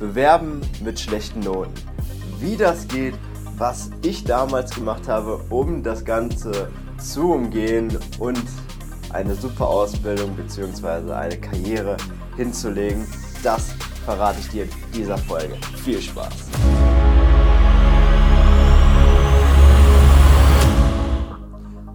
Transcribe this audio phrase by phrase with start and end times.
[0.00, 1.74] Bewerben mit schlechten Noten.
[2.38, 3.12] Wie das geht,
[3.58, 8.42] was ich damals gemacht habe, um das Ganze zu umgehen und
[9.12, 11.12] eine super Ausbildung bzw.
[11.12, 11.98] eine Karriere
[12.34, 13.06] hinzulegen,
[13.42, 13.74] das
[14.06, 15.56] verrate ich dir in dieser Folge.
[15.84, 16.48] Viel Spaß!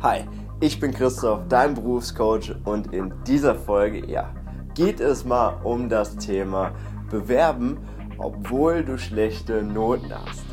[0.04, 0.26] Hi,
[0.60, 4.30] ich bin Christoph, dein Berufscoach und in dieser Folge, ja,
[4.76, 6.72] geht es mal um das Thema
[7.10, 7.80] Bewerben,
[8.18, 10.44] obwohl du schlechte Noten hast.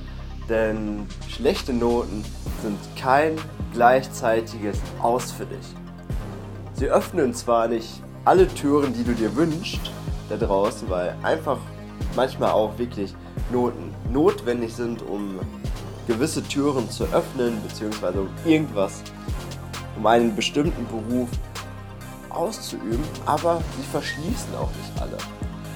[0.49, 2.25] Denn schlechte Noten
[2.63, 3.37] sind kein
[3.73, 5.67] gleichzeitiges Aus für dich.
[6.75, 9.91] Sie öffnen zwar nicht alle Türen, die du dir wünschst,
[10.29, 11.59] da draußen, weil einfach
[12.17, 13.15] manchmal auch wirklich
[13.53, 15.39] Noten notwendig sind, um
[16.07, 19.03] gewisse Türen zu öffnen, beziehungsweise um irgendwas,
[19.97, 21.29] um einen bestimmten Beruf
[22.29, 25.19] auszuüben, aber sie verschließen auch nicht alle.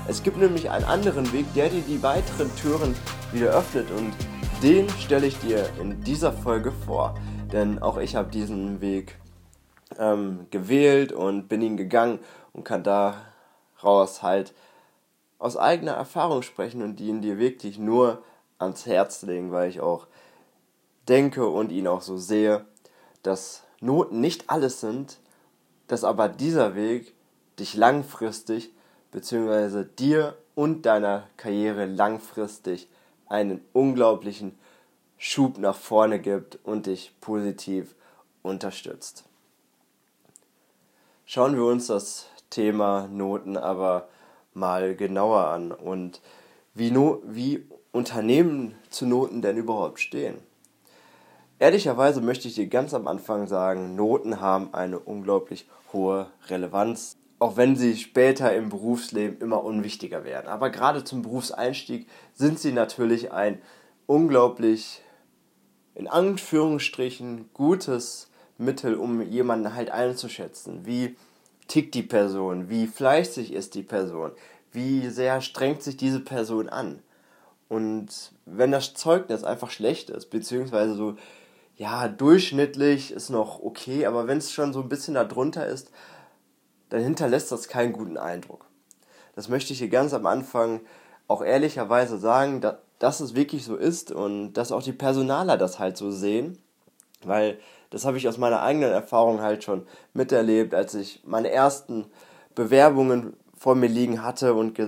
[0.08, 2.94] Es gibt nämlich einen anderen Weg, der dir die weiteren Türen
[3.32, 4.12] wieder öffnet und
[4.62, 7.16] den stelle ich dir in dieser Folge vor.
[7.52, 9.18] Denn auch ich habe diesen Weg
[9.98, 12.20] ähm, gewählt und bin ihn gegangen
[12.52, 14.54] und kann daraus halt
[15.40, 18.22] aus eigener Erfahrung sprechen und ihn dir wirklich nur
[18.58, 20.06] ans Herz legen, weil ich auch
[21.08, 22.64] denke und ihn auch so sehe,
[23.24, 25.18] dass Noten nicht alles sind,
[25.88, 27.12] dass aber dieser Weg
[27.58, 28.70] dich langfristig
[29.16, 29.86] bzw.
[29.98, 32.86] dir und deiner Karriere langfristig
[33.30, 34.58] einen unglaublichen
[35.16, 37.94] Schub nach vorne gibt und dich positiv
[38.42, 39.24] unterstützt.
[41.24, 44.08] Schauen wir uns das Thema Noten aber
[44.52, 46.20] mal genauer an und
[46.74, 50.36] wie, no wie Unternehmen zu Noten denn überhaupt stehen.
[51.58, 57.56] Ehrlicherweise möchte ich dir ganz am Anfang sagen, Noten haben eine unglaublich hohe Relevanz, auch
[57.56, 60.48] wenn sie später im Berufsleben immer unwichtiger werden.
[60.48, 63.60] Aber gerade zum Berufseinstieg sind sie natürlich ein
[64.06, 65.02] unglaublich,
[65.94, 70.86] in Anführungsstrichen, gutes Mittel, um jemanden halt einzuschätzen.
[70.86, 71.16] Wie
[71.68, 72.70] tickt die Person?
[72.70, 74.30] Wie fleißig ist die Person?
[74.72, 77.00] Wie sehr strengt sich diese Person an?
[77.68, 81.16] Und wenn das Zeugnis einfach schlecht ist, beziehungsweise so
[81.76, 85.90] ja, durchschnittlich ist noch okay, aber wenn es schon so ein bisschen darunter ist,
[86.96, 88.64] dann hinterlässt das keinen guten Eindruck.
[89.34, 90.80] Das möchte ich hier ganz am Anfang
[91.28, 95.78] auch ehrlicherweise sagen, dass, dass es wirklich so ist und dass auch die Personaler das
[95.78, 96.56] halt so sehen,
[97.22, 97.58] weil
[97.90, 102.06] das habe ich aus meiner eigenen Erfahrung halt schon miterlebt, als ich meine ersten
[102.54, 104.80] Bewerbungen vor mir liegen hatte und,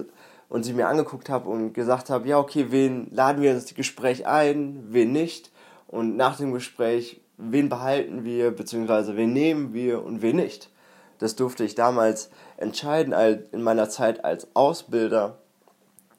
[0.49, 4.27] und sie mir angeguckt habe und gesagt habe, ja okay, wen laden wir ins Gespräch
[4.27, 5.53] ein, wen nicht
[5.87, 10.71] und nach dem Gespräch, wen behalten wir, beziehungsweise wen nehmen wir und wen nicht.
[11.19, 13.13] Das durfte ich damals entscheiden
[13.53, 15.39] in meiner Zeit als Ausbilder,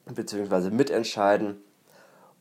[0.06, 1.62] beziehungsweise mitentscheiden.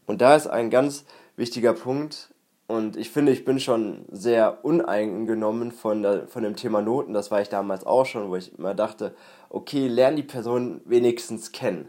[0.05, 1.05] Und da ist ein ganz
[1.35, 2.29] wichtiger Punkt,
[2.69, 7.13] und ich finde, ich bin schon sehr uneingenommen von, der, von dem Thema Noten.
[7.13, 9.15] Das war ich damals auch schon, wo ich immer dachte,
[9.49, 11.87] okay, lern die Person wenigstens kennen.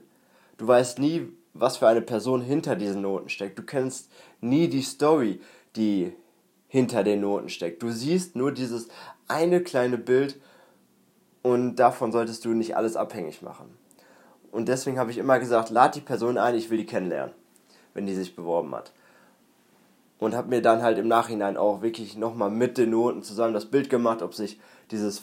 [0.56, 3.58] Du weißt nie, was für eine Person hinter diesen Noten steckt.
[3.58, 4.10] Du kennst
[4.40, 5.42] nie die Story,
[5.76, 6.14] die
[6.66, 7.82] hinter den Noten steckt.
[7.82, 8.88] Du siehst nur dieses
[9.28, 10.40] eine kleine Bild
[11.42, 13.76] und davon solltest du nicht alles abhängig machen.
[14.50, 17.34] Und deswegen habe ich immer gesagt, lad die Person ein, ich will die kennenlernen,
[17.94, 18.92] wenn die sich beworben hat.
[20.18, 23.66] Und habe mir dann halt im Nachhinein auch wirklich nochmal mit den Noten zusammen das
[23.66, 25.22] Bild gemacht, ob sich dieses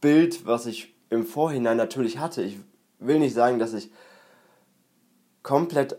[0.00, 2.58] Bild, was ich im Vorhinein natürlich hatte, ich
[2.98, 3.90] will nicht sagen, dass ich
[5.42, 5.96] komplett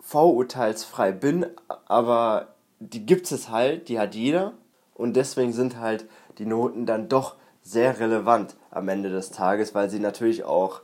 [0.00, 1.46] vorurteilsfrei bin,
[1.86, 4.52] aber die gibt es halt, die hat jeder
[4.94, 6.06] und deswegen sind halt
[6.38, 10.82] die Noten dann doch sehr relevant am Ende des Tages, weil sie natürlich auch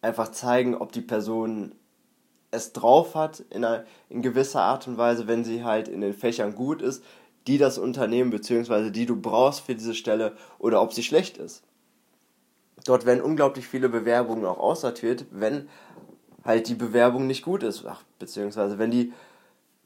[0.00, 1.74] einfach zeigen, ob die Person
[2.50, 6.14] es drauf hat in, einer, in gewisser Art und Weise, wenn sie halt in den
[6.14, 7.02] Fächern gut ist,
[7.46, 8.90] die das Unternehmen bzw.
[8.90, 11.62] die du brauchst für diese Stelle oder ob sie schlecht ist.
[12.84, 15.68] Dort werden unglaublich viele Bewerbungen auch aussortiert, wenn
[16.44, 19.12] halt die Bewerbung nicht gut ist, ach, beziehungsweise wenn die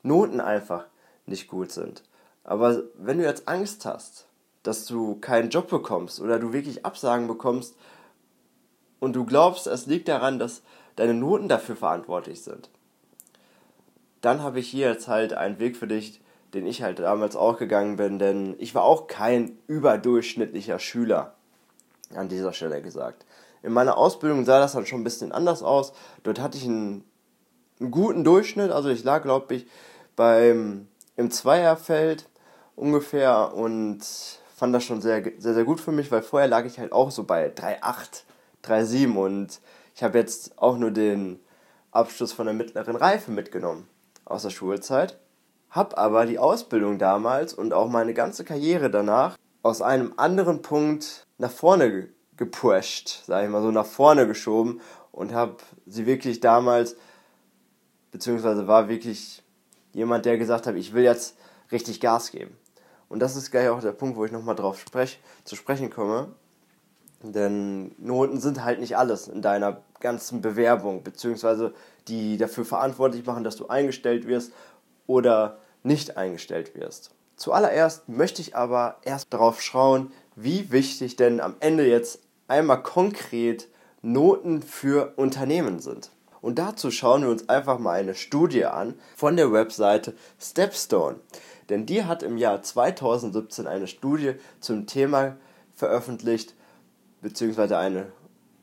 [0.02, 0.86] Noten einfach
[1.26, 2.02] nicht gut sind.
[2.44, 4.26] Aber wenn du jetzt Angst hast,
[4.62, 7.76] dass du keinen Job bekommst oder du wirklich Absagen bekommst
[9.00, 10.62] und du glaubst, es liegt daran, dass
[10.96, 12.70] deine Noten dafür verantwortlich sind,
[14.20, 16.20] dann habe ich hier jetzt halt einen Weg für dich,
[16.54, 21.34] den ich halt damals auch gegangen bin, denn ich war auch kein überdurchschnittlicher Schüler,
[22.14, 23.24] an dieser Stelle gesagt.
[23.62, 25.92] In meiner Ausbildung sah das dann schon ein bisschen anders aus.
[26.24, 27.04] Dort hatte ich einen,
[27.80, 29.66] einen guten Durchschnitt, also ich lag, glaube ich,
[30.14, 32.28] beim im Zweierfeld
[32.74, 34.00] ungefähr und
[34.62, 37.10] fand das schon sehr, sehr, sehr gut für mich, weil vorher lag ich halt auch
[37.10, 38.22] so bei 3,8,
[38.62, 39.60] 3,7 und
[39.92, 41.40] ich habe jetzt auch nur den
[41.90, 43.88] Abschluss von der mittleren Reife mitgenommen
[44.24, 45.18] aus der Schulzeit,
[45.68, 51.26] habe aber die Ausbildung damals und auch meine ganze Karriere danach aus einem anderen Punkt
[51.38, 54.80] nach vorne gepusht, sage ich mal so, nach vorne geschoben
[55.10, 55.56] und habe
[55.86, 56.94] sie wirklich damals,
[58.12, 59.42] beziehungsweise war wirklich
[59.92, 61.36] jemand, der gesagt hat, ich will jetzt
[61.72, 62.56] richtig Gas geben.
[63.12, 66.28] Und das ist gleich auch der Punkt, wo ich nochmal drauf sprech, zu sprechen komme.
[67.22, 71.74] Denn Noten sind halt nicht alles in deiner ganzen Bewerbung, beziehungsweise
[72.08, 74.52] die dafür verantwortlich machen, dass du eingestellt wirst
[75.06, 77.10] oder nicht eingestellt wirst.
[77.36, 83.68] Zuallererst möchte ich aber erst darauf schauen, wie wichtig denn am Ende jetzt einmal konkret
[84.00, 86.10] Noten für Unternehmen sind.
[86.40, 91.16] Und dazu schauen wir uns einfach mal eine Studie an von der Webseite Stepstone.
[91.68, 95.36] Denn die hat im Jahr 2017 eine Studie zum Thema
[95.74, 96.54] veröffentlicht,
[97.20, 98.12] beziehungsweise eine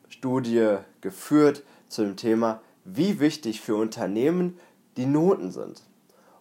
[0.09, 4.59] Studie geführt zum Thema, wie wichtig für Unternehmen
[4.97, 5.83] die Noten sind.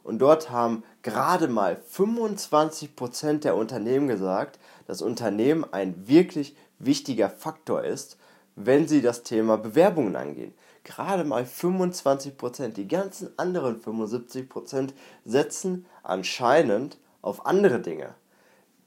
[0.02, 7.84] Und dort haben gerade mal 25% der Unternehmen gesagt, dass Unternehmen ein wirklich wichtiger Faktor
[7.84, 8.16] ist,
[8.64, 10.52] wenn sie das Thema Bewerbungen angehen.
[10.82, 14.90] Gerade mal 25%, die ganzen anderen 75%
[15.24, 18.14] setzen anscheinend auf andere Dinge.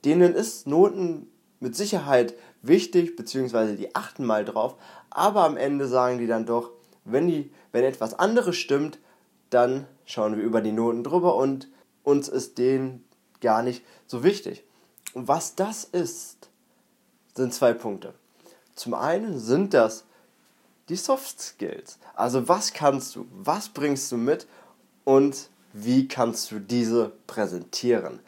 [0.04, 1.28] Denen ist Noten
[1.60, 4.76] mit Sicherheit wichtig, beziehungsweise die achten mal drauf,
[5.10, 6.72] aber am Ende sagen die dann doch,
[7.06, 9.00] wenn, die, wenn etwas anderes stimmt,
[9.50, 11.70] dann schauen wir über die Noten drüber und
[12.04, 13.06] uns ist denen
[13.42, 14.64] gar nicht so wichtig.
[15.14, 16.50] Und was das ist,
[17.36, 18.14] sind zwei Punkte.
[18.76, 20.06] Zum einen sind das
[20.90, 22.00] die Soft Skills.
[22.16, 24.48] Also was kannst du, was bringst du mit
[25.04, 28.20] und wie kannst du diese präsentieren?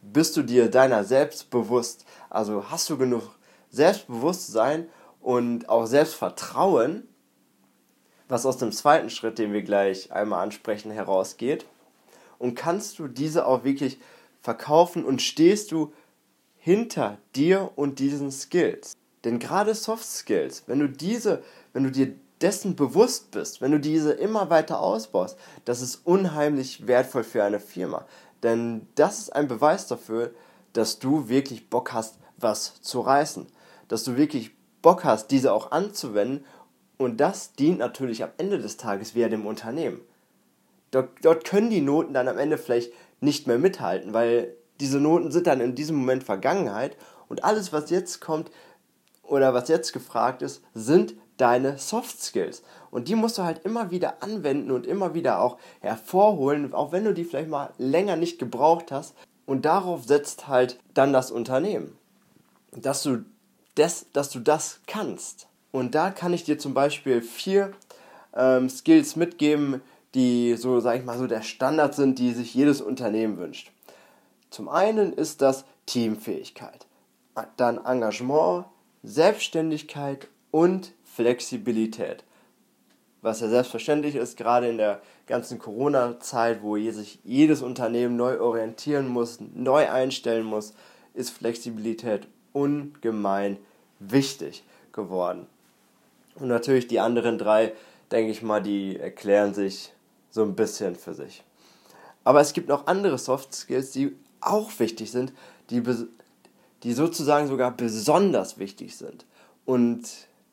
[0.00, 2.04] Bist du dir deiner selbst bewusst?
[2.30, 3.22] Also hast du genug
[3.70, 4.88] Selbstbewusstsein
[5.20, 7.08] und auch Selbstvertrauen,
[8.28, 11.66] was aus dem zweiten Schritt, den wir gleich einmal ansprechen, herausgeht?
[12.38, 13.98] Und kannst du diese auch wirklich
[14.40, 15.92] verkaufen und stehst du
[16.58, 18.94] hinter dir und diesen Skills?
[19.24, 21.42] Denn gerade Soft Skills, wenn du diese,
[21.72, 26.86] wenn du dir dessen bewusst bist, wenn du diese immer weiter ausbaust, das ist unheimlich
[26.86, 28.06] wertvoll für eine Firma.
[28.42, 30.32] Denn das ist ein Beweis dafür,
[30.74, 33.46] dass du wirklich Bock hast, was zu reißen.
[33.88, 34.50] Dass du wirklich
[34.82, 36.44] Bock hast, diese auch anzuwenden.
[36.98, 40.00] Und das dient natürlich am Ende des Tages wieder dem Unternehmen.
[40.90, 45.32] Dort, dort können die Noten dann am Ende vielleicht nicht mehr mithalten, weil diese Noten
[45.32, 46.96] sind dann in diesem Moment Vergangenheit
[47.28, 48.50] und alles, was jetzt kommt,
[49.26, 52.62] oder was jetzt gefragt ist, sind deine Soft Skills.
[52.90, 57.04] Und die musst du halt immer wieder anwenden und immer wieder auch hervorholen, auch wenn
[57.04, 59.14] du die vielleicht mal länger nicht gebraucht hast.
[59.46, 61.98] Und darauf setzt halt dann das Unternehmen,
[62.72, 63.24] dass du
[63.74, 65.48] das, dass du das kannst.
[65.72, 67.72] Und da kann ich dir zum Beispiel vier
[68.34, 69.82] ähm, Skills mitgeben,
[70.14, 73.72] die so, sag ich mal, so der Standard sind, die sich jedes Unternehmen wünscht.
[74.50, 76.86] Zum einen ist das Teamfähigkeit,
[77.56, 78.66] dann Engagement,
[79.04, 82.24] Selbstständigkeit und Flexibilität.
[83.20, 89.06] Was ja selbstverständlich ist, gerade in der ganzen Corona-Zeit, wo sich jedes Unternehmen neu orientieren
[89.08, 90.74] muss, neu einstellen muss,
[91.12, 93.58] ist Flexibilität ungemein
[93.98, 95.46] wichtig geworden.
[96.36, 97.72] Und natürlich die anderen drei,
[98.10, 99.92] denke ich mal, die erklären sich
[100.30, 101.44] so ein bisschen für sich.
[102.24, 105.32] Aber es gibt noch andere Soft Skills, die auch wichtig sind,
[105.70, 105.86] die
[106.84, 109.26] die sozusagen sogar besonders wichtig sind.
[109.64, 110.02] Und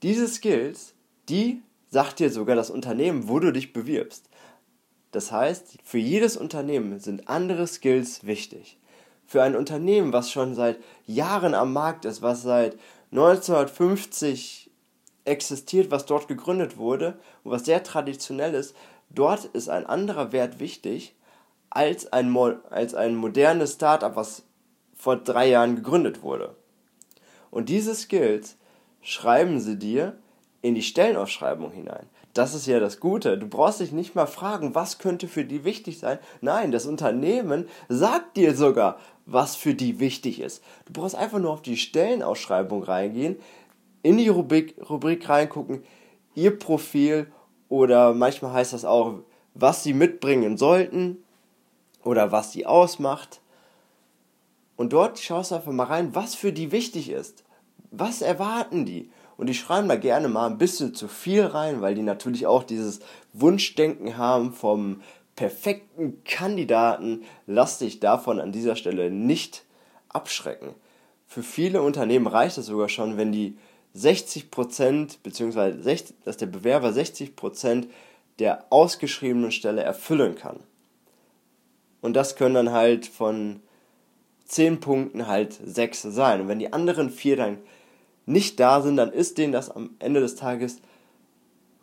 [0.02, 0.94] diese Skills,
[1.30, 4.30] die sagt dir sogar das Unternehmen, wo du dich bewirbst.
[5.12, 8.80] Das heißt, für jedes Unternehmen sind andere Skills wichtig.
[9.28, 12.78] Für ein Unternehmen, was schon seit Jahren am Markt ist, was seit
[13.12, 14.72] 1950
[15.26, 18.74] existiert, was dort gegründet wurde und was sehr traditionell ist,
[19.10, 21.14] dort ist ein anderer Wert wichtig
[21.70, 22.36] als ein,
[22.70, 24.44] als ein modernes Startup, was
[25.02, 26.56] vor drei Jahren gegründet wurde.
[27.50, 28.56] Und diese Skills
[29.02, 30.16] schreiben sie dir
[30.62, 32.06] in die Stellenausschreibung hinein.
[32.36, 33.40] Das ist ja das Gute.
[33.40, 36.20] Du brauchst dich nicht mal fragen, was könnte für die wichtig sein.
[36.42, 40.64] Nein, das Unternehmen sagt dir sogar, was für die wichtig ist.
[40.86, 43.38] Du brauchst einfach nur auf die Stellenausschreibung reingehen,
[44.04, 45.84] in die Rubrik, Rubrik reingucken,
[46.36, 47.26] ihr Profil
[47.70, 49.16] oder manchmal heißt das auch,
[49.56, 51.24] was sie mitbringen sollten
[52.04, 53.42] oder was sie ausmacht.
[54.82, 57.44] Und dort schaust du einfach mal rein, was für die wichtig ist.
[57.92, 59.12] Was erwarten die?
[59.38, 62.64] Und die schreiben da gerne mal ein bisschen zu viel rein, weil die natürlich auch
[62.64, 63.00] dieses
[63.32, 65.04] Wunschdenken haben vom
[65.36, 67.22] perfekten Kandidaten.
[67.46, 69.66] Lass dich davon an dieser Stelle nicht
[70.10, 70.74] abschrecken.
[71.28, 73.60] Für viele Unternehmen reicht es sogar schon, wenn die
[73.96, 75.96] 60% bzw.
[76.26, 77.86] dass der Bewerber 60%
[78.40, 80.60] der ausgeschriebenen Stelle erfüllen kann.
[82.02, 83.62] Und das können dann halt von
[84.52, 86.42] 10 Punkten halt 6 sein.
[86.42, 87.58] Und wenn die anderen 4 dann
[88.26, 90.82] nicht da sind, dann ist denen das am Ende des Tages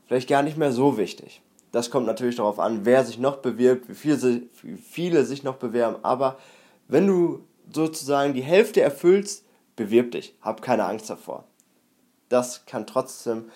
[0.07, 1.41] vielleicht gar nicht mehr so wichtig.
[1.73, 5.57] Das kommt natürlich darauf an, wer sich noch bewirbt, wie, viel, wie viele sich noch
[5.57, 5.97] bewerben.
[6.03, 6.39] Aber
[6.89, 7.41] wenn du
[7.73, 9.45] sozusagen die Hälfte erfüllst,
[9.75, 10.35] bewirb dich.
[10.43, 11.45] Hab keine Angst davor.
[12.29, 13.47] Das kann trotzdem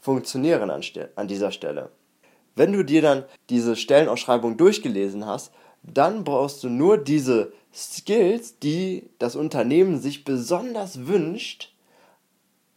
[0.00, 0.82] funktionieren an,
[1.16, 1.90] an dieser Stelle.
[2.56, 5.52] Wenn du dir dann diese Stellenausschreibung durchgelesen hast,
[5.82, 11.72] dann brauchst du nur diese Skills, die das Unternehmen sich besonders wünscht,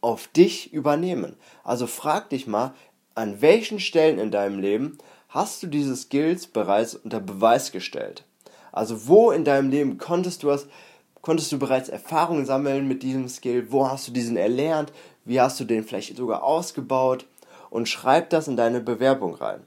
[0.00, 1.36] auf dich übernehmen.
[1.64, 2.74] Also frag dich mal,
[3.14, 4.98] an welchen Stellen in deinem Leben
[5.28, 8.24] hast du diese Skills bereits unter Beweis gestellt?
[8.72, 10.66] Also wo in deinem Leben konntest du es,
[11.22, 13.70] konntest du bereits Erfahrungen sammeln mit diesem Skill?
[13.70, 14.92] Wo hast du diesen erlernt?
[15.24, 17.26] Wie hast du den vielleicht sogar ausgebaut?
[17.70, 19.60] Und schreib das in deine Bewerbung rein.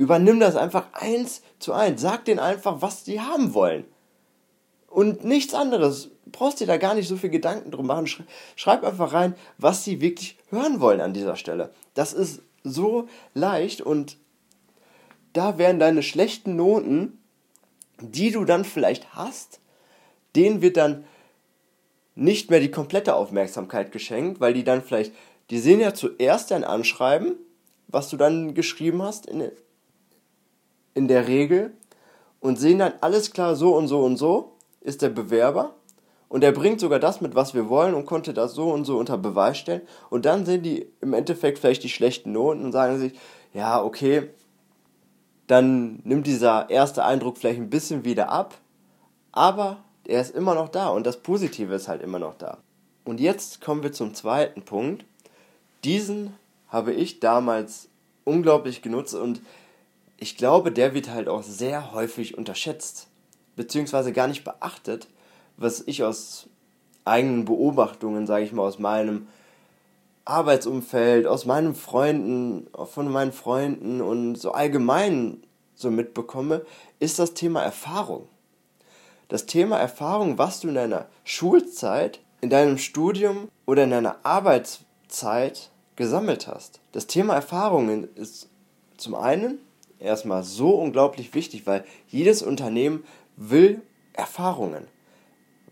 [0.00, 2.00] Übernimm das einfach eins zu eins.
[2.00, 3.84] Sag denen einfach, was die haben wollen.
[4.88, 6.08] Und nichts anderes.
[6.24, 8.08] Du brauchst dir da gar nicht so viel Gedanken drum machen.
[8.56, 11.74] Schreib einfach rein, was sie wirklich hören wollen an dieser Stelle.
[11.92, 14.16] Das ist so leicht und
[15.34, 17.18] da werden deine schlechten Noten,
[18.00, 19.60] die du dann vielleicht hast,
[20.34, 21.04] denen wird dann
[22.14, 25.12] nicht mehr die komplette Aufmerksamkeit geschenkt, weil die dann vielleicht,
[25.50, 27.34] die sehen ja zuerst dein Anschreiben,
[27.86, 29.50] was du dann geschrieben hast in,
[30.94, 31.72] in der Regel
[32.40, 35.74] und sehen dann alles klar so und so und so ist der Bewerber
[36.30, 38.98] und er bringt sogar das mit, was wir wollen und konnte das so und so
[38.98, 39.82] unter Beweis stellen.
[40.10, 43.18] Und dann sehen die im Endeffekt vielleicht die schlechten Noten und sagen sich,
[43.52, 44.30] ja, okay,
[45.48, 48.54] dann nimmt dieser erste Eindruck vielleicht ein bisschen wieder ab,
[49.32, 52.58] aber er ist immer noch da und das Positive ist halt immer noch da.
[53.04, 55.04] Und jetzt kommen wir zum zweiten Punkt.
[55.82, 56.36] Diesen
[56.68, 57.88] habe ich damals
[58.22, 59.42] unglaublich genutzt und
[60.20, 63.08] ich glaube, der wird halt auch sehr häufig unterschätzt,
[63.56, 65.08] beziehungsweise gar nicht beachtet
[65.60, 66.46] was ich aus
[67.04, 69.28] eigenen Beobachtungen, sage ich mal, aus meinem
[70.24, 75.42] Arbeitsumfeld, aus meinen Freunden, von meinen Freunden und so allgemein
[75.74, 76.64] so mitbekomme,
[76.98, 78.26] ist das Thema Erfahrung.
[79.28, 85.70] Das Thema Erfahrung, was du in deiner Schulzeit, in deinem Studium oder in deiner Arbeitszeit
[85.96, 86.80] gesammelt hast.
[86.92, 88.48] Das Thema Erfahrungen ist
[88.96, 89.58] zum einen
[90.00, 93.04] erstmal so unglaublich wichtig, weil jedes Unternehmen
[93.36, 94.86] will Erfahrungen.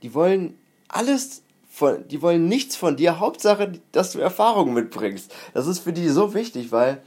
[0.02, 0.58] Die wollen
[0.88, 3.20] alles von, die wollen nichts von dir.
[3.20, 5.34] Hauptsache, dass du Erfahrung mitbringst.
[5.54, 7.02] Das ist für die so wichtig, weil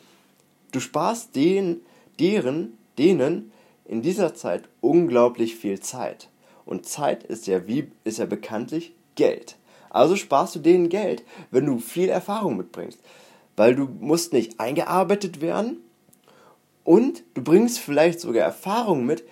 [0.71, 1.81] du sparst den,
[2.19, 3.51] deren, denen
[3.85, 6.29] in dieser Zeit unglaublich viel Zeit.
[6.65, 9.57] Und Zeit ist ja wie, ist ja bekanntlich Geld.
[9.89, 12.99] Also sparst du denen Geld, wenn du viel Erfahrung mitbringst.
[13.57, 15.81] Weil du musst nicht eingearbeitet werden
[16.83, 19.23] und du bringst vielleicht sogar Erfahrung mit,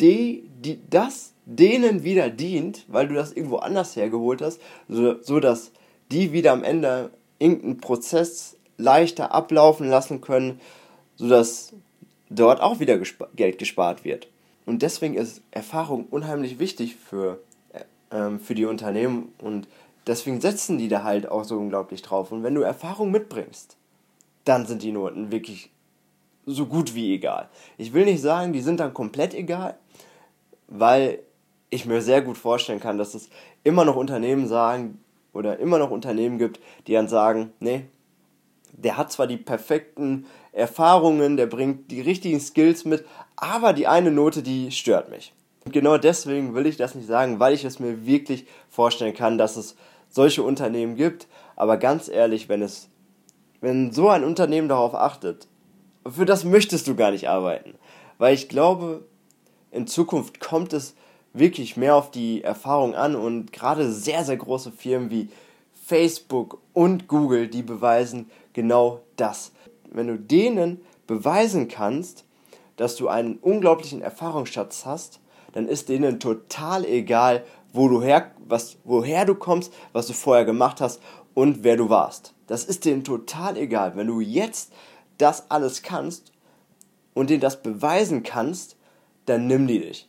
[0.00, 5.40] die, die das denen wieder dient, weil du das irgendwo anders hergeholt hast, so, so
[5.40, 5.72] dass
[6.10, 10.60] die wieder am Ende irgendeinen Prozess leichter ablaufen lassen können,
[11.16, 11.72] sodass
[12.30, 14.28] dort auch wieder gesp Geld gespart wird.
[14.64, 17.40] Und deswegen ist Erfahrung unheimlich wichtig für,
[18.10, 19.66] äh, für die Unternehmen und
[20.06, 22.32] deswegen setzen die da halt auch so unglaublich drauf.
[22.32, 23.76] Und wenn du Erfahrung mitbringst,
[24.44, 25.70] dann sind die Noten wirklich
[26.50, 27.48] so gut wie egal.
[27.78, 29.76] Ich will nicht sagen, die sind dann komplett egal,
[30.68, 31.20] weil
[31.70, 33.30] ich mir sehr gut vorstellen kann, dass es
[33.64, 34.98] immer noch Unternehmen sagen
[35.32, 37.84] oder immer noch Unternehmen gibt, die dann sagen, nee,
[38.72, 43.04] der hat zwar die perfekten Erfahrungen, der bringt die richtigen Skills mit,
[43.36, 45.32] aber die eine Note, die stört mich.
[45.64, 49.38] Und genau deswegen will ich das nicht sagen, weil ich es mir wirklich vorstellen kann,
[49.38, 49.76] dass es
[50.08, 51.28] solche Unternehmen gibt.
[51.54, 52.88] Aber ganz ehrlich, wenn es,
[53.60, 55.46] wenn so ein Unternehmen darauf achtet,
[56.08, 57.74] für das möchtest du gar nicht arbeiten.
[58.18, 59.04] Weil ich glaube,
[59.70, 60.94] in Zukunft kommt es
[61.32, 65.28] wirklich mehr auf die Erfahrung an und gerade sehr, sehr große Firmen wie
[65.86, 69.52] Facebook und Google, die beweisen genau das.
[69.90, 72.24] Wenn du denen beweisen kannst,
[72.76, 75.20] dass du einen unglaublichen Erfahrungsschatz hast,
[75.52, 80.44] dann ist denen total egal, wo du her, was, woher du kommst, was du vorher
[80.44, 81.00] gemacht hast
[81.34, 82.34] und wer du warst.
[82.46, 83.96] Das ist denen total egal.
[83.96, 84.72] Wenn du jetzt
[85.20, 86.32] das alles kannst
[87.14, 88.76] und denen das beweisen kannst,
[89.26, 90.08] dann nimm die dich.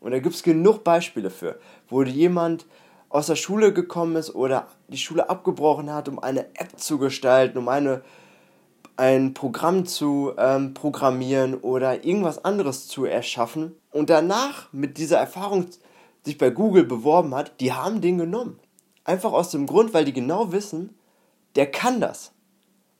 [0.00, 1.58] Und da gibt es genug Beispiele für,
[1.88, 2.66] wo jemand
[3.08, 7.58] aus der Schule gekommen ist oder die Schule abgebrochen hat, um eine App zu gestalten,
[7.58, 8.02] um eine,
[8.96, 15.66] ein Programm zu ähm, programmieren oder irgendwas anderes zu erschaffen und danach mit dieser Erfahrung
[16.24, 18.58] sich bei Google beworben hat, die haben den genommen.
[19.04, 20.96] Einfach aus dem Grund, weil die genau wissen,
[21.56, 22.31] der kann das.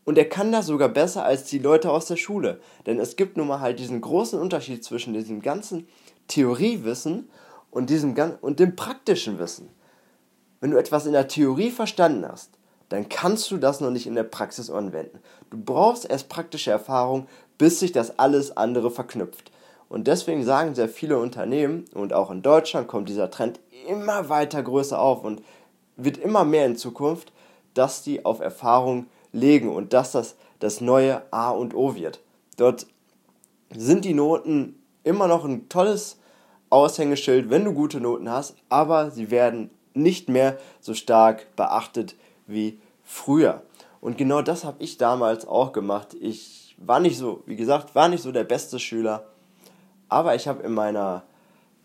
[0.05, 2.61] Und er kann das sogar besser als die Leute aus der Schule.
[2.87, 5.87] Denn es gibt nun mal halt diesen großen Unterschied zwischen diesem ganzen
[6.29, 7.31] Theoriewissen
[7.71, 9.69] und, diesem, und dem praktischen Wissen.
[10.61, 12.51] Wenn du etwas in der Theorie verstanden hast,
[12.89, 15.19] dann kannst du das noch nicht in der Praxis anwenden.
[15.51, 19.51] Du brauchst erst praktische Erfahrung, bis sich das alles andere verknüpft.
[19.89, 24.63] Und deswegen sagen sehr viele Unternehmen, und auch in Deutschland kommt dieser Trend immer weiter
[24.63, 25.43] größer auf und
[25.97, 27.33] wird immer mehr in Zukunft,
[27.75, 32.21] dass die auf Erfahrung legen und dass das das neue A und O wird.
[32.57, 32.87] Dort
[33.75, 36.19] sind die Noten immer noch ein tolles
[36.71, 42.15] Aushängeschild, wenn du gute Noten hast, aber sie werden nicht mehr so stark beachtet
[42.47, 43.63] wie früher.
[44.01, 46.15] Und genau das habe ich damals auch gemacht.
[46.21, 49.27] Ich war nicht so, wie gesagt, war nicht so der beste Schüler,
[50.09, 51.25] aber ich habe in meiner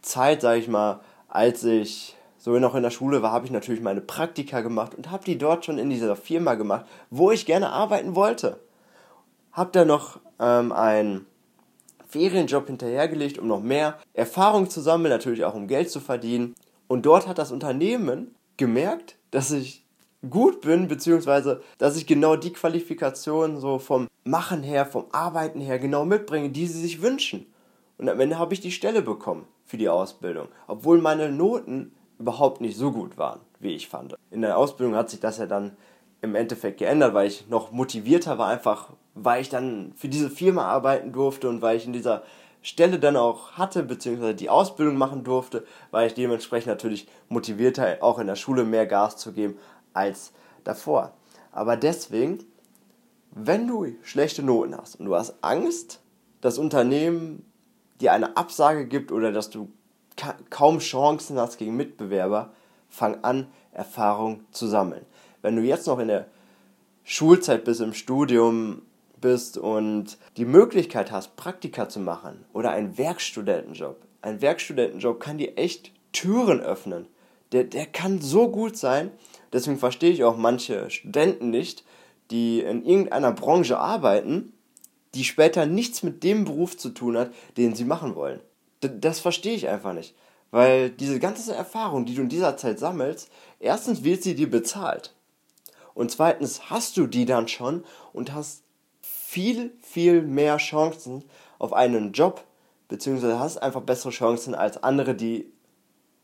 [0.01, 0.99] Zeit, sage ich mal,
[1.29, 2.16] als ich
[2.47, 5.37] so noch in der Schule war, habe ich natürlich meine Praktika gemacht und habe die
[5.37, 8.61] dort schon in dieser Firma gemacht, wo ich gerne arbeiten wollte.
[9.51, 11.25] Habe da noch ähm, einen
[12.07, 16.55] Ferienjob hinterhergelegt, um noch mehr Erfahrung zu sammeln, natürlich auch um Geld zu verdienen.
[16.87, 19.83] Und dort hat das Unternehmen gemerkt, dass ich
[20.29, 25.79] gut bin, beziehungsweise dass ich genau die Qualifikation so vom Machen her, vom Arbeiten her
[25.79, 27.45] genau mitbringe, die sie sich wünschen.
[27.97, 32.61] Und am Ende habe ich die Stelle bekommen für die Ausbildung, obwohl meine Noten überhaupt
[32.61, 34.15] nicht so gut waren, wie ich fand.
[34.31, 35.75] In der Ausbildung hat sich das ja dann
[36.21, 40.65] im Endeffekt geändert, weil ich noch motivierter war, einfach weil ich dann für diese Firma
[40.65, 42.23] arbeiten durfte und weil ich in dieser
[42.61, 48.19] Stelle dann auch hatte, beziehungsweise die Ausbildung machen durfte, weil ich dementsprechend natürlich motivierter auch
[48.19, 49.57] in der Schule mehr Gas zu geben
[49.93, 50.33] als
[50.63, 51.13] davor.
[51.51, 52.39] Aber deswegen,
[53.31, 56.01] wenn du schlechte Noten hast und du hast Angst,
[56.41, 57.45] das Unternehmen
[58.01, 59.69] dir eine Absage gibt oder dass du
[60.49, 62.51] kaum Chancen hast gegen Mitbewerber,
[62.89, 65.05] fang an, Erfahrung zu sammeln.
[65.41, 66.27] Wenn du jetzt noch in der
[67.03, 68.81] Schulzeit bist, im Studium
[69.21, 73.97] bist und die Möglichkeit hast, Praktika zu machen oder einen Werkstudentenjob.
[74.21, 77.07] Ein Werkstudentenjob kann dir echt Türen öffnen.
[77.51, 79.11] Der, der kann so gut sein.
[79.53, 81.85] Deswegen verstehe ich auch manche Studenten nicht,
[82.31, 84.51] die in irgendeiner Branche arbeiten,
[85.13, 88.41] die später nichts mit dem Beruf zu tun hat, den sie machen wollen.
[88.81, 90.15] Das verstehe ich einfach nicht.
[90.51, 95.13] Weil diese ganze Erfahrung, die du in dieser Zeit sammelst, erstens wird sie dir bezahlt.
[95.93, 98.63] Und zweitens hast du die dann schon und hast
[99.01, 101.23] viel, viel mehr Chancen
[101.59, 102.43] auf einen Job,
[102.87, 105.51] beziehungsweise hast einfach bessere Chancen als andere, die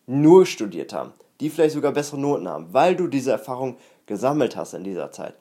[0.06, 4.74] nur studiert haben, die vielleicht sogar bessere Noten haben, weil du diese Erfahrung gesammelt hast
[4.74, 5.36] in dieser Zeit.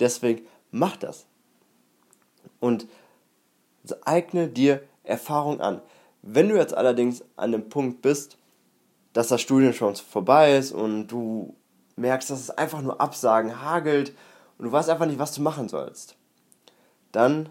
[0.00, 1.26] Deswegen mach das.
[2.60, 2.88] Und
[4.04, 5.82] eigne dir Erfahrung an.
[6.26, 8.38] Wenn du jetzt allerdings an dem Punkt bist,
[9.12, 11.54] dass das Studium schon vorbei ist und du
[11.96, 14.14] merkst, dass es einfach nur Absagen hagelt
[14.56, 16.16] und du weißt einfach nicht, was du machen sollst,
[17.12, 17.50] dann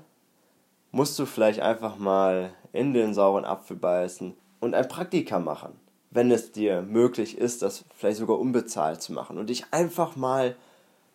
[0.91, 5.73] musst du vielleicht einfach mal in den sauren Apfel beißen und ein Praktika machen,
[6.09, 10.55] wenn es dir möglich ist, das vielleicht sogar unbezahlt zu machen und dich einfach mal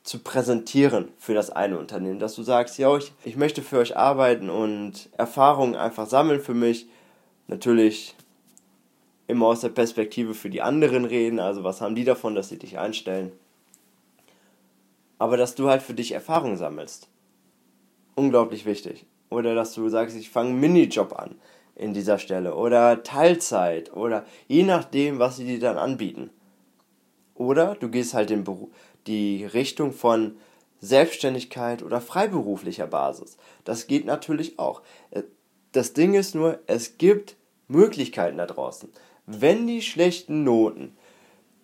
[0.05, 3.97] zu präsentieren für das eine Unternehmen, dass du sagst, ja, ich, ich möchte für euch
[3.97, 6.89] arbeiten und Erfahrungen einfach sammeln für mich.
[7.49, 8.15] Natürlich
[9.27, 12.59] immer aus der Perspektive für die anderen reden, also was haben die davon, dass sie
[12.59, 13.33] dich einstellen.
[15.19, 17.09] Aber dass du halt für dich Erfahrung sammelst
[18.19, 19.07] unglaublich wichtig.
[19.31, 21.37] Oder dass du sagst, ich fange einen Minijob an
[21.77, 26.31] in dieser Stelle oder Teilzeit oder je nachdem, was sie dir dann anbieten.
[27.35, 28.45] Oder du gehst halt in
[29.07, 30.37] die Richtung von
[30.81, 33.37] Selbstständigkeit oder freiberuflicher Basis.
[33.65, 34.83] Das geht natürlich auch.
[35.11, 35.23] Äh,
[35.73, 37.37] das Ding ist nur, es gibt
[37.69, 38.89] Möglichkeiten da draußen.
[39.27, 40.97] Wenn die schlechten Noten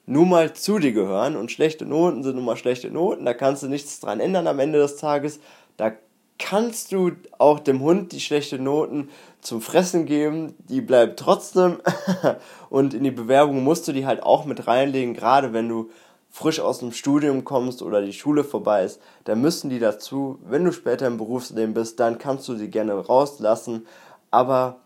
[0.06, 3.62] nun mal zu dir gehören und schlechte Noten sind nun mal schlechte Noten, da kannst
[3.62, 5.40] du nichts dran ändern am Ende des Tages,
[5.76, 5.92] da
[6.38, 9.08] kannst du auch dem Hund die schlechten Noten
[9.40, 11.78] zum Fressen geben, die bleibt trotzdem.
[12.70, 15.90] Und in die Bewerbung musst du die halt auch mit reinlegen, gerade wenn du
[16.30, 20.64] frisch aus dem Studium kommst oder die Schule vorbei ist, dann müssen die dazu, wenn
[20.64, 23.86] du später im Berufsleben bist, dann kannst du sie gerne rauslassen,
[24.32, 24.80] aber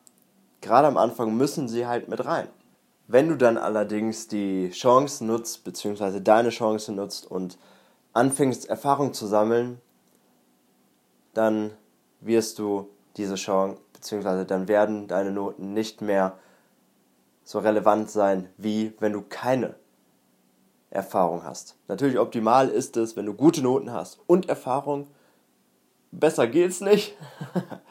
[0.61, 2.49] gerade am Anfang müssen sie halt mit rein.
[3.07, 7.59] Wenn du dann allerdings die Chance nutzt, beziehungsweise deine Chance nutzt und
[8.13, 9.81] anfängst Erfahrung zu sammeln,
[11.33, 11.71] dann
[12.21, 16.39] wirst du diese Chance, beziehungsweise dann werden deine Noten nicht mehr
[17.45, 19.75] so relevant sein, wie wenn du keine
[20.91, 21.77] Erfahrung hast.
[21.87, 25.07] Natürlich optimal ist es, wenn du gute Noten hast und Erfahrung.
[26.11, 27.17] Besser geht's nicht.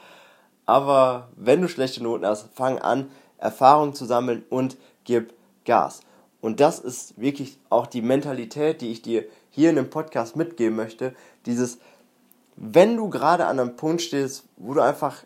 [0.67, 5.33] Aber wenn du schlechte Noten hast, fang an, Erfahrung zu sammeln und gib
[5.65, 6.01] Gas.
[6.41, 10.75] Und das ist wirklich auch die Mentalität, die ich dir hier in dem Podcast mitgeben
[10.75, 11.15] möchte.
[11.47, 11.79] Dieses
[12.57, 15.23] wenn du gerade an einem Punkt stehst, wo du einfach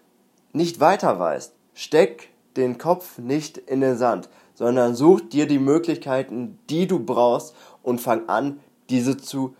[0.51, 6.59] nicht weiter weißt, steck den Kopf nicht in den Sand, sondern such dir die Möglichkeiten,
[6.69, 9.55] die du brauchst und fang an, diese zu,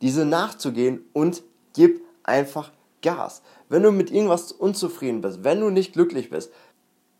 [0.00, 1.42] diese nachzugehen und
[1.74, 3.42] gib einfach Gas.
[3.70, 6.52] Wenn du mit irgendwas unzufrieden bist, wenn du nicht glücklich bist,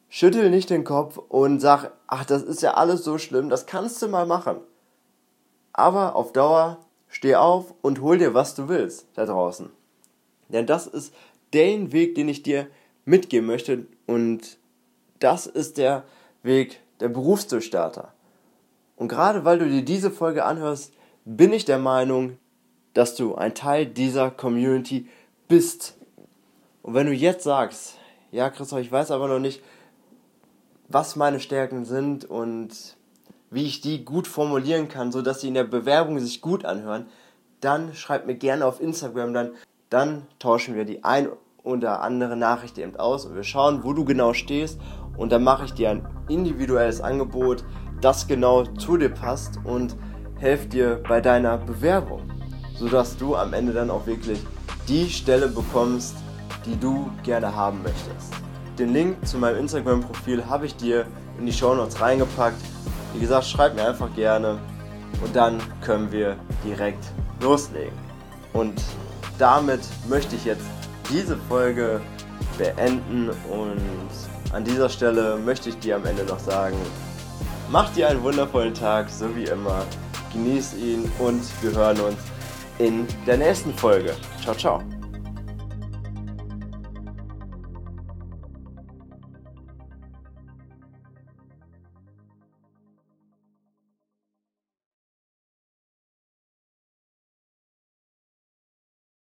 [0.09, 4.03] schüttel nicht den Kopf und sag, ach, das ist ja alles so schlimm, das kannst
[4.03, 4.57] du mal machen.
[5.73, 9.71] Aber auf Dauer steh auf und hol dir, was du willst da draußen.
[10.49, 11.15] Denn das ist
[11.53, 12.67] der Weg, den ich dir
[13.05, 14.59] mitgeben möchte und
[15.21, 16.03] das ist der
[16.43, 18.13] Weg der Berufsdurchstarter.
[18.97, 20.93] Und gerade weil du dir diese Folge anhörst,
[21.25, 22.39] bin ich der Meinung,
[22.93, 25.09] dass du ein Teil dieser Community
[25.47, 25.97] bist.
[26.91, 27.99] Und wenn du jetzt sagst,
[28.33, 29.63] ja Christoph, ich weiß aber noch nicht,
[30.89, 32.97] was meine Stärken sind und
[33.49, 37.07] wie ich die gut formulieren kann, sodass sie in der Bewerbung sich gut anhören,
[37.61, 39.53] dann schreib mir gerne auf Instagram, dann,
[39.89, 41.29] dann tauschen wir die ein
[41.63, 44.81] oder andere Nachricht eben aus und wir schauen, wo du genau stehst
[45.17, 47.63] und dann mache ich dir ein individuelles Angebot,
[48.01, 49.95] das genau zu dir passt und
[50.41, 52.29] helfe dir bei deiner Bewerbung,
[52.75, 54.41] sodass du am Ende dann auch wirklich
[54.89, 56.17] die Stelle bekommst,
[56.67, 58.33] die du gerne haben möchtest.
[58.79, 61.07] Den Link zu meinem Instagram-Profil habe ich dir
[61.39, 62.61] in die Show Notes reingepackt.
[63.15, 64.59] Wie gesagt, schreib mir einfach gerne
[65.23, 67.05] und dann können wir direkt
[67.41, 67.99] loslegen.
[68.53, 68.81] Und
[69.39, 70.65] damit möchte ich jetzt
[71.11, 72.01] diese Folge
[72.59, 73.81] beenden und
[74.53, 76.77] an dieser Stelle möchte ich dir am Ende noch sagen,
[77.71, 79.85] mach dir einen wundervollen Tag, so wie immer,
[80.33, 82.19] genieß ihn und wir hören uns
[82.79, 84.15] in der nächsten Folge.
[84.43, 85.00] Ciao, ciao.